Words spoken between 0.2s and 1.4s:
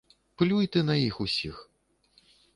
Плюй ты на іх